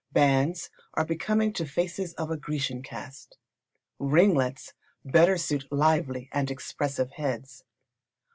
[0.11, 3.37] Bands are becoming to faces of a Grecian caste.
[3.99, 4.73] Ringlets
[5.05, 7.63] better suit lively and expressive heads.